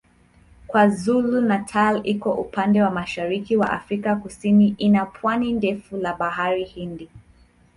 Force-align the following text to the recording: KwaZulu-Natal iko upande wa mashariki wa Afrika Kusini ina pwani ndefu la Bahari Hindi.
KwaZulu-Natal 0.69 2.01
iko 2.03 2.33
upande 2.33 2.81
wa 2.81 2.89
mashariki 2.91 3.57
wa 3.57 3.71
Afrika 3.71 4.15
Kusini 4.15 4.75
ina 4.77 5.05
pwani 5.05 5.53
ndefu 5.53 5.97
la 5.97 6.13
Bahari 6.13 6.63
Hindi. 6.63 7.09